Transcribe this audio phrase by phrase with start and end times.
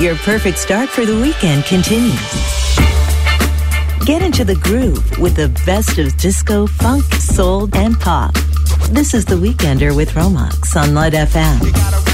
[0.00, 2.14] your perfect start for the weekend continues.
[4.04, 8.34] Get into the groove with the best of disco, funk, soul, and pop.
[8.90, 12.05] This is The Weekender with Romax on Light FM.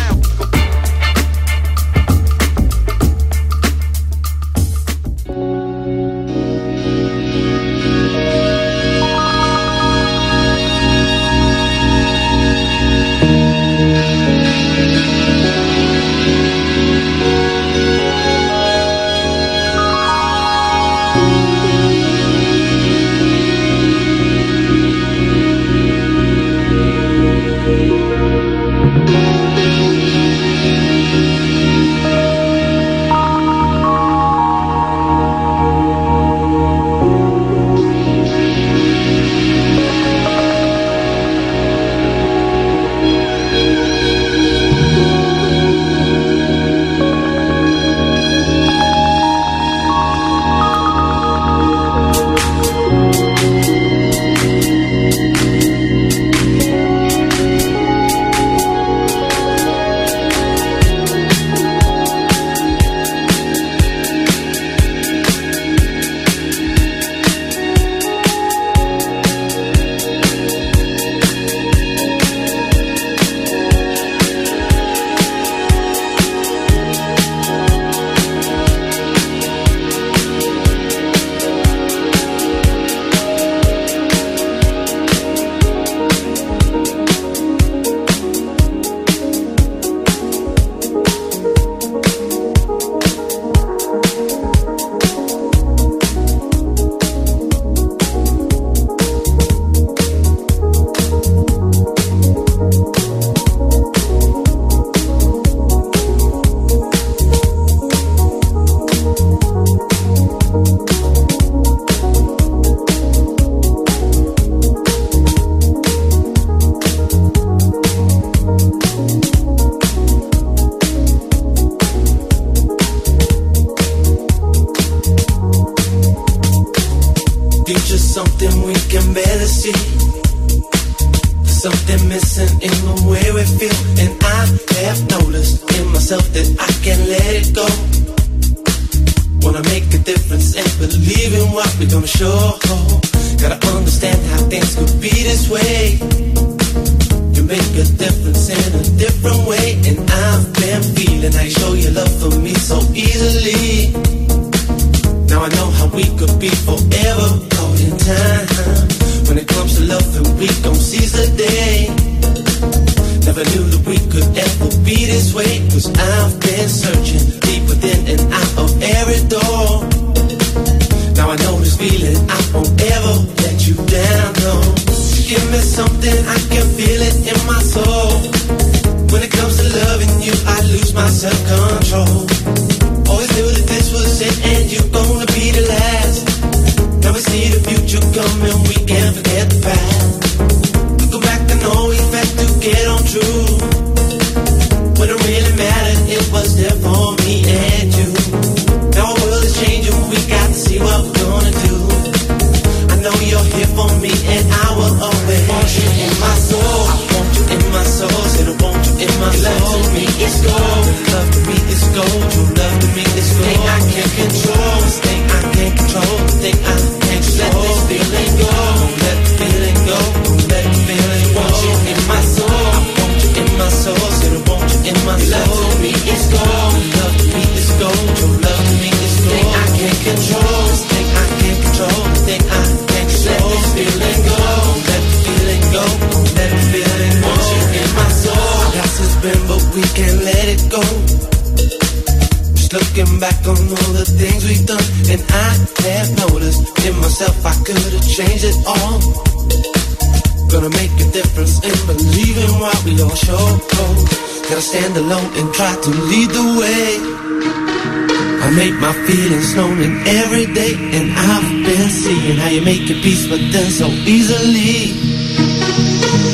[259.57, 263.87] morning, every day, and I've been seeing how you make your peace but then so
[264.09, 264.97] easily.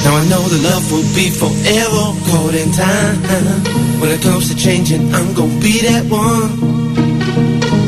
[0.04, 3.18] Now I know the love will be forever caught in time.
[4.00, 6.52] When it comes to changing, I'm gonna be that one.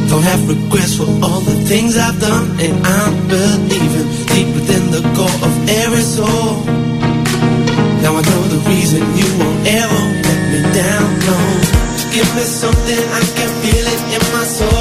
[0.09, 5.03] Don't have regrets for all the things I've done, and I'm believing deep within the
[5.15, 5.55] core of
[5.85, 6.65] every soul.
[8.03, 11.09] Now I know the reason you won't ever let me down.
[11.29, 11.39] No,
[12.15, 14.80] give me something I can feel it in my soul.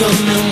[0.00, 0.49] come on.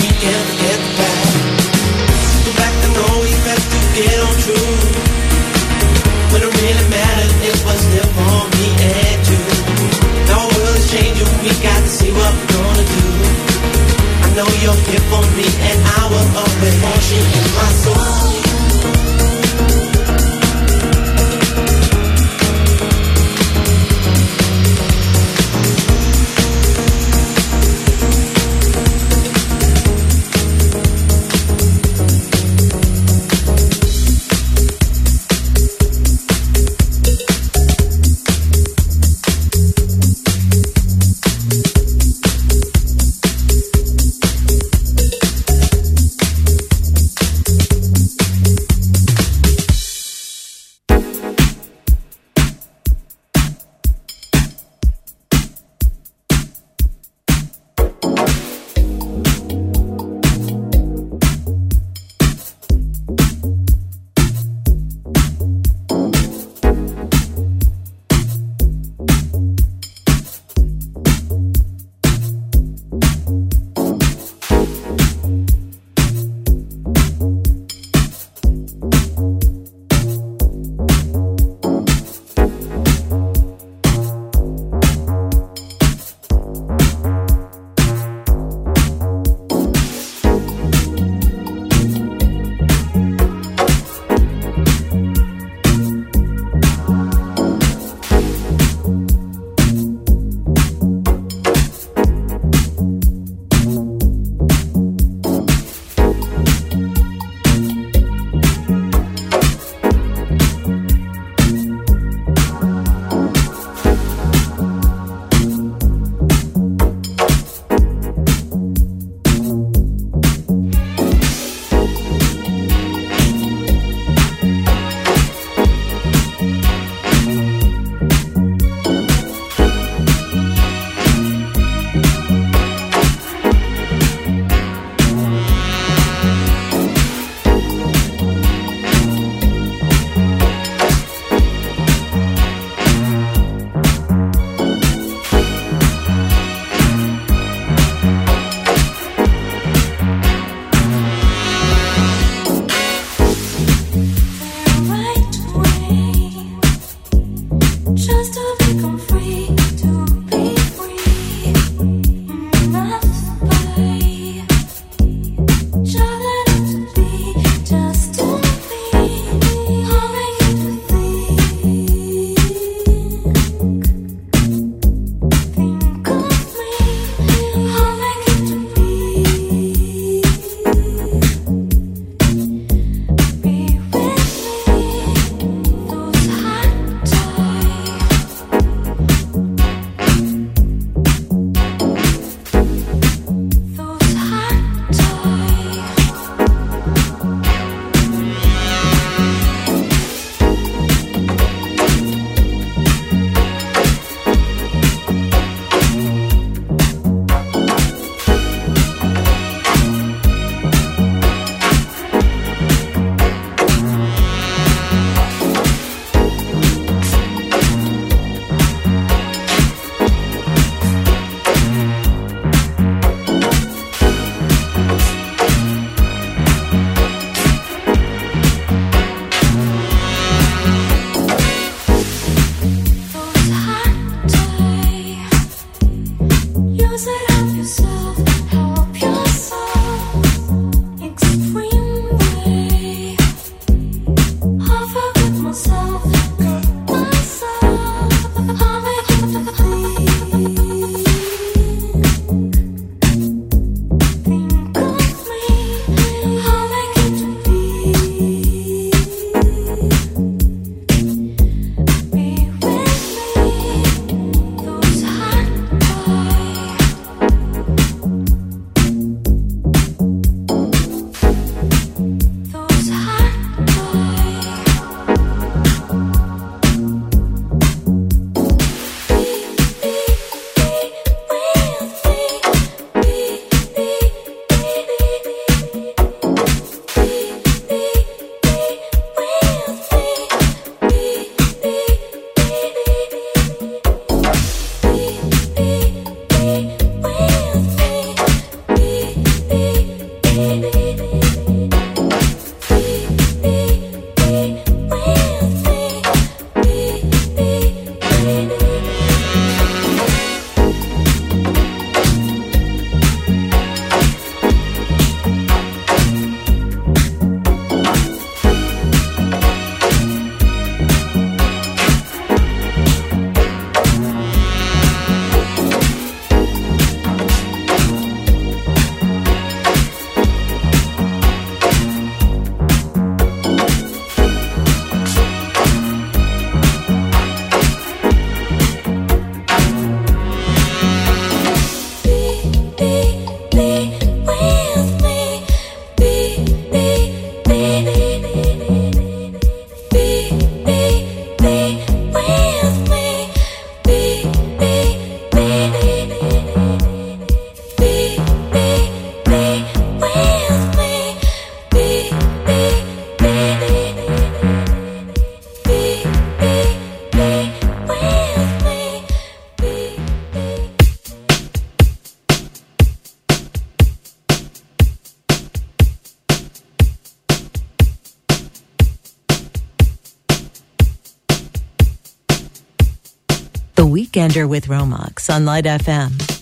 [384.09, 386.38] Weekender with Romox on Light FM.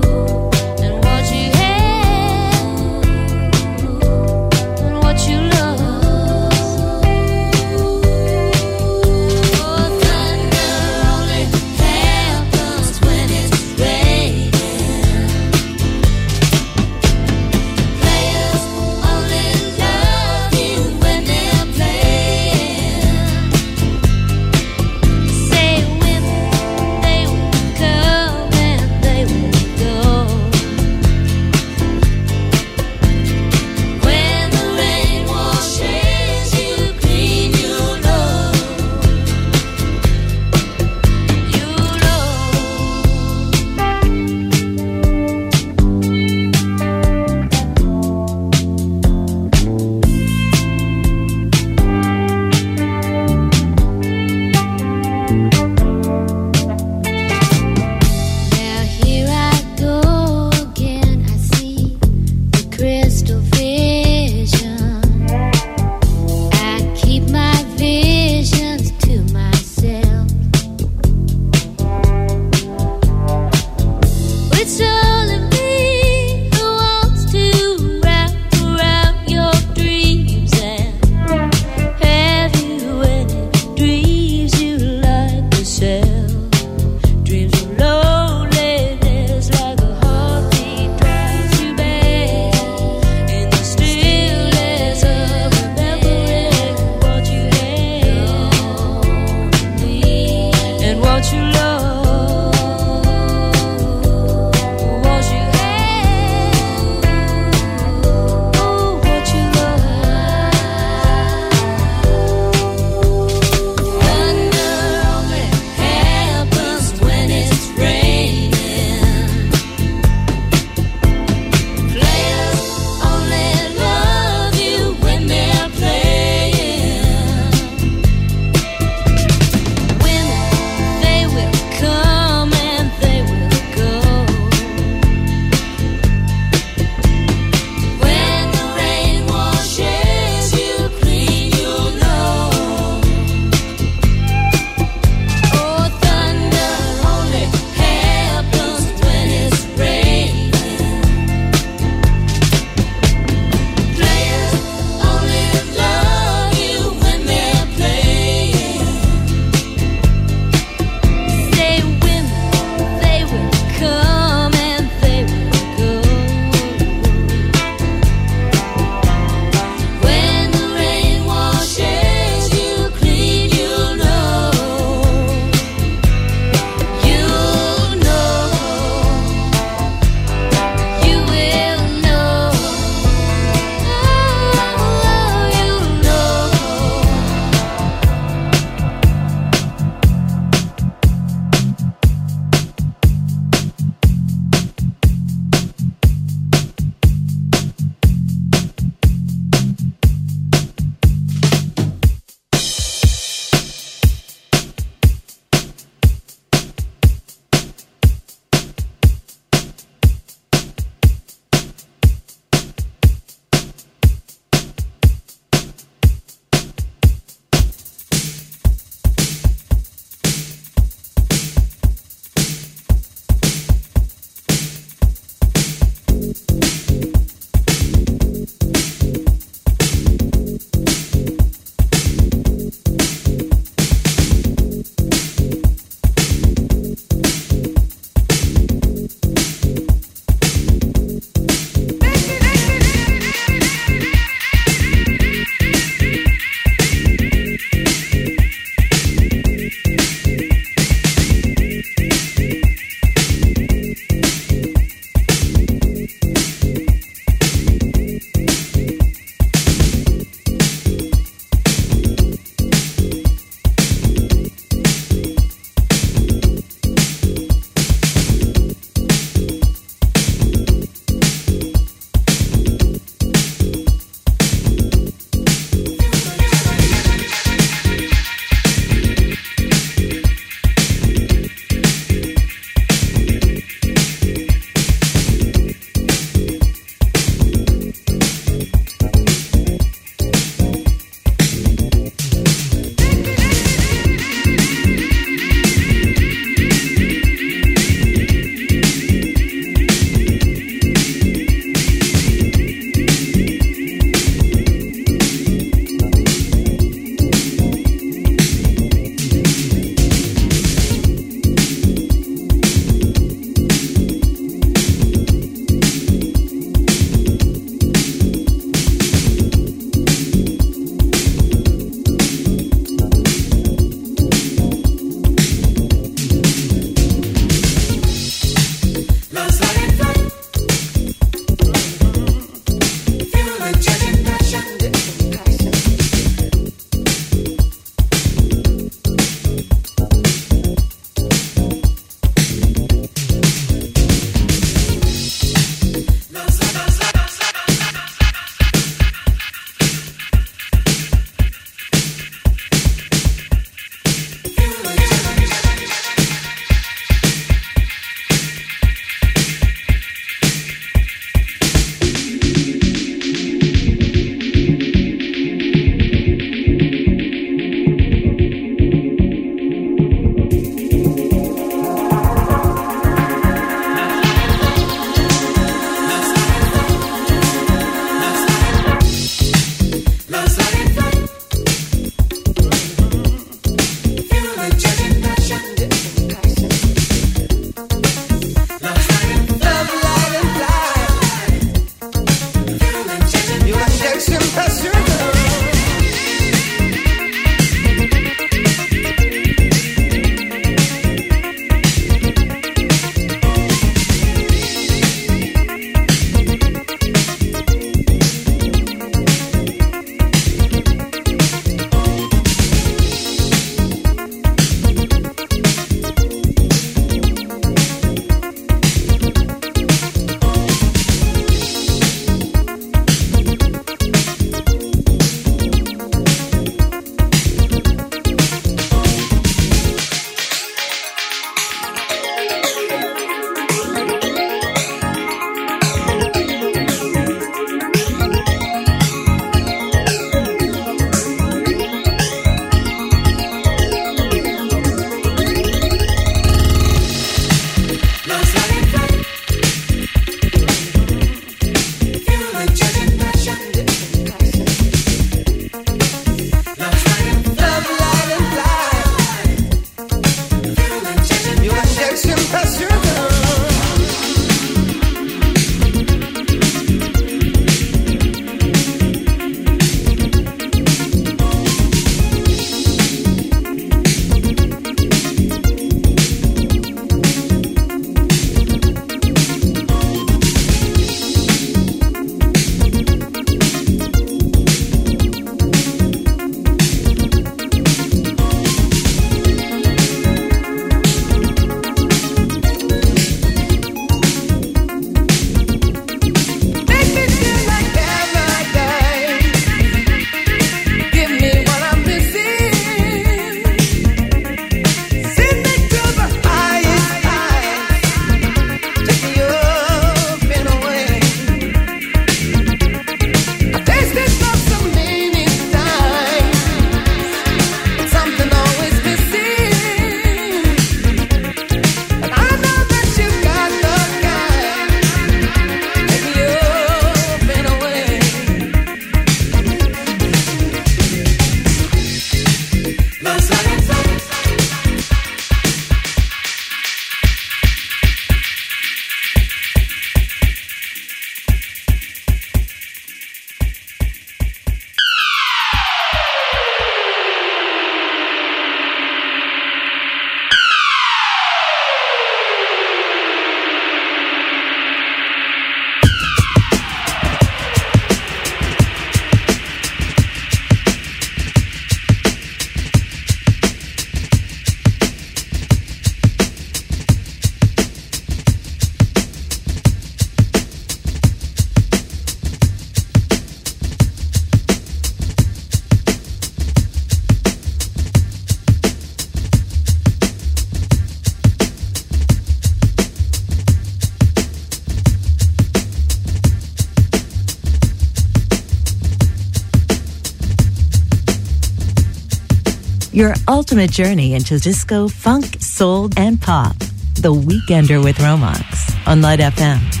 [593.21, 596.75] Your ultimate journey into disco, funk, soul, and pop.
[597.13, 600.00] The Weekender with Romax on Light FM.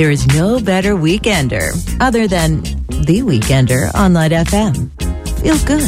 [0.00, 2.62] There is no better weekender other than
[3.04, 4.88] The Weekender on Light FM.
[5.42, 5.84] Feel good.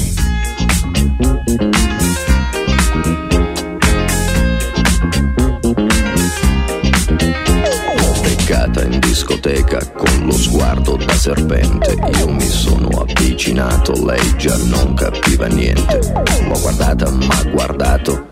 [8.85, 11.97] in discoteca con lo sguardo da serpente.
[12.19, 16.01] Io mi sono avvicinato, lei già non capiva niente.
[16.47, 18.32] L'ho guardata, ma guardato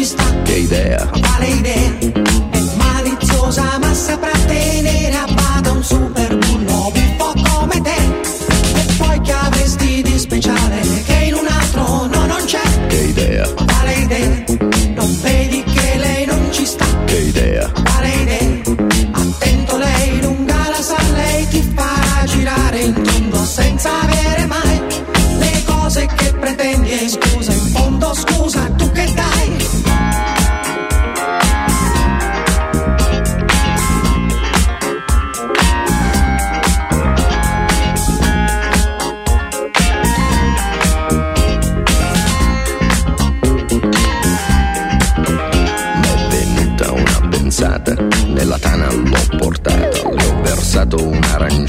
[0.00, 0.42] Ci sta?
[0.44, 1.10] Che idea?
[1.10, 2.29] Quale idea?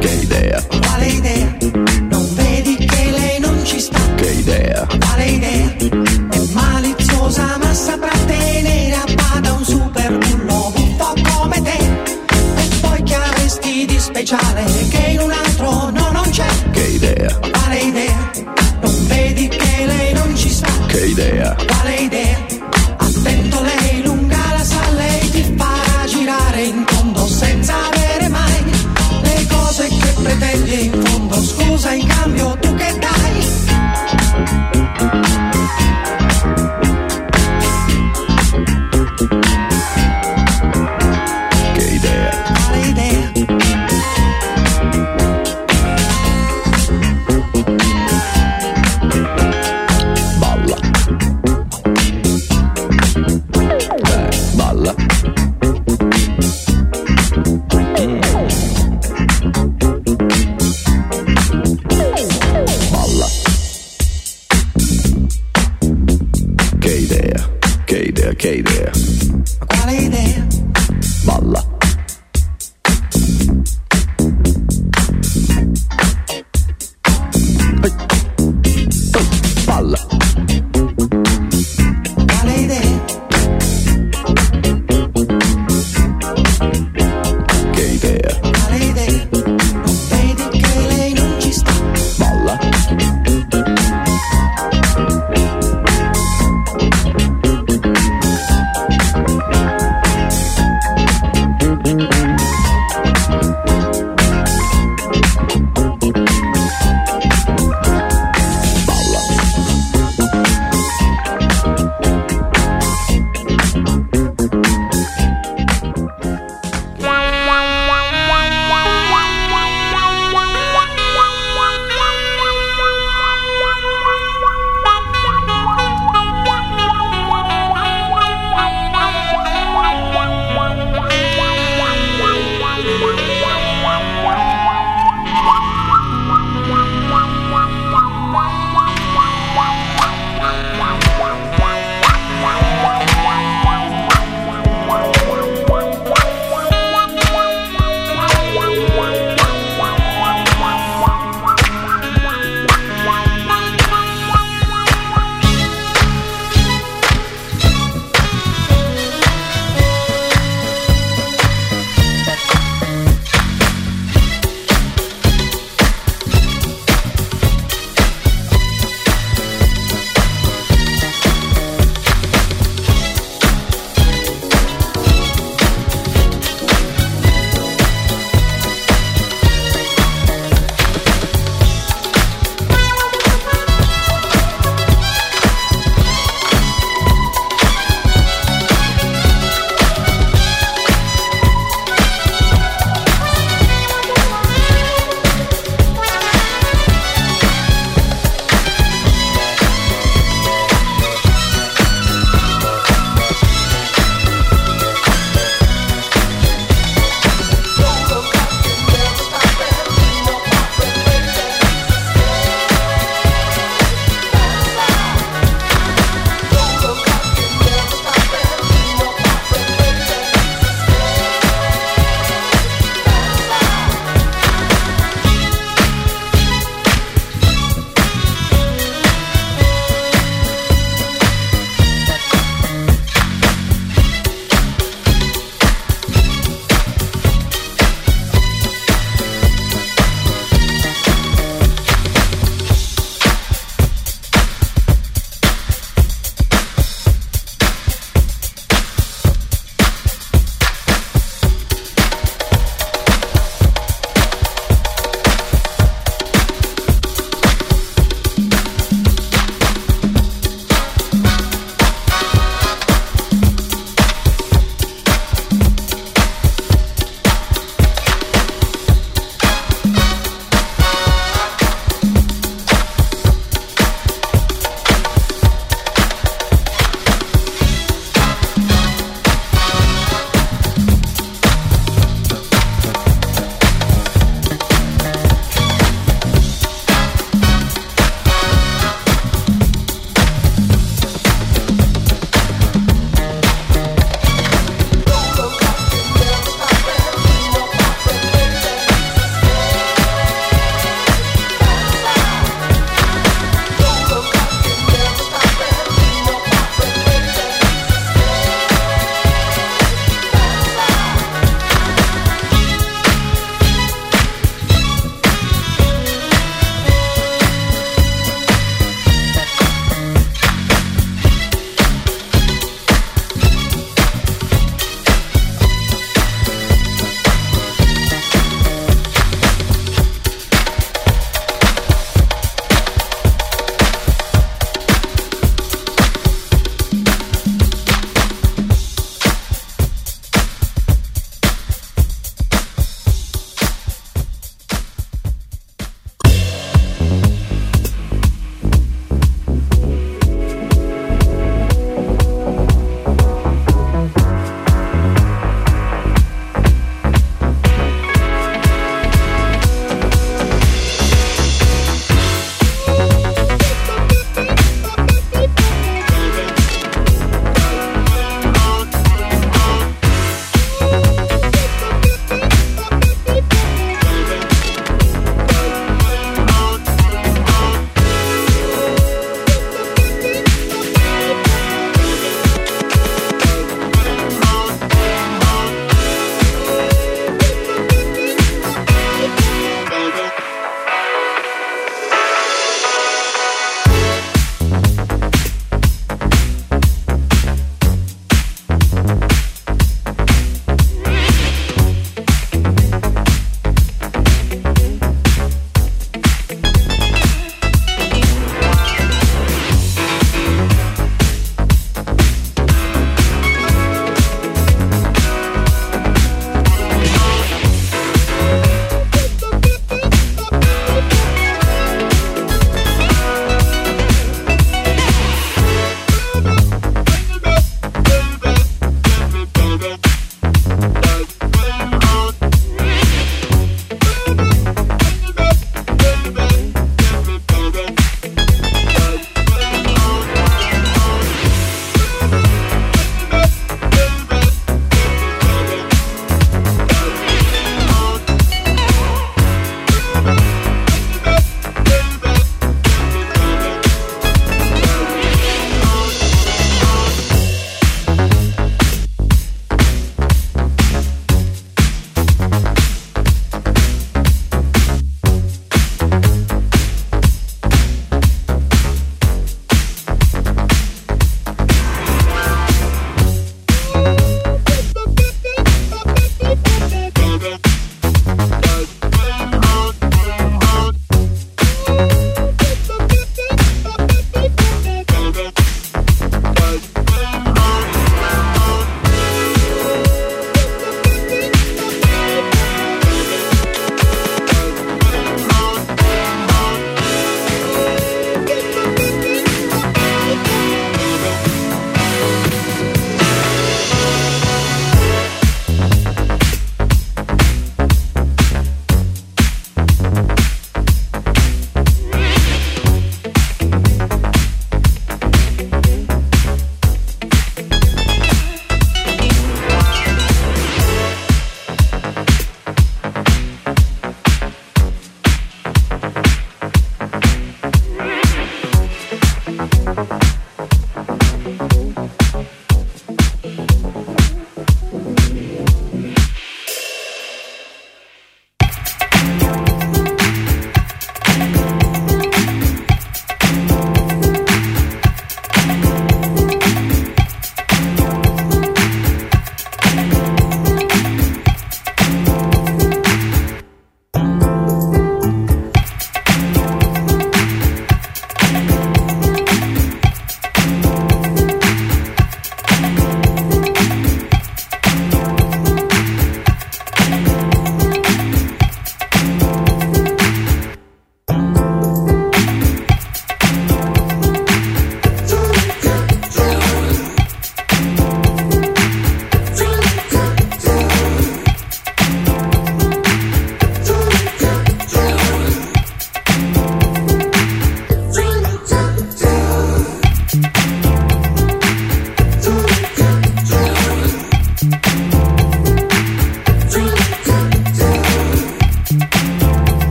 [0.00, 0.58] Quer ideia?
[0.86, 2.07] Vale ideia.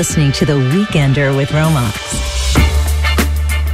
[0.00, 1.92] Listening to The Weekender with Romox.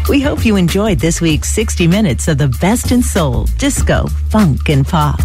[0.08, 4.68] We hope you enjoyed this week's 60 minutes of the best in soul, disco, funk,
[4.68, 5.20] and pop.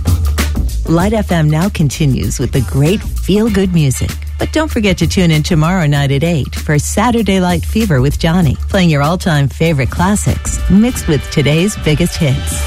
[0.88, 4.12] Light FM now continues with the great feel good music.
[4.38, 8.20] But don't forget to tune in tomorrow night at 8 for Saturday Light Fever with
[8.20, 12.58] Johnny, playing your all time favorite classics mixed with today's biggest hits.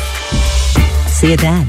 [1.06, 1.68] See you then.